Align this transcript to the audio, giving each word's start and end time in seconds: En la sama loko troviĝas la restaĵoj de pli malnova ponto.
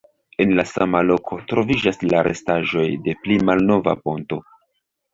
En 0.45 0.53
la 0.59 0.63
sama 0.69 1.01
loko 1.09 1.37
troviĝas 1.53 2.03
la 2.15 2.23
restaĵoj 2.31 2.89
de 3.07 3.17
pli 3.23 3.41
malnova 3.51 3.99
ponto. 4.09 4.45